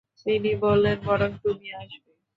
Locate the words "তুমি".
1.43-1.67